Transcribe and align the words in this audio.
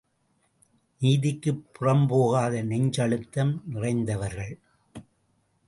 நீதிக்குப் 1.01 1.61
புறம்போகாத 1.73 2.63
நெஞ்சழுத்தம் 2.63 3.53
நிறைந்தவர்கள். 3.65 4.59